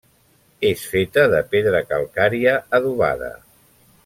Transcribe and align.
És 0.69 0.85
feta 0.93 1.25
de 1.33 1.43
pedra 1.53 1.83
calcària 1.93 2.57
adobada. 2.79 3.35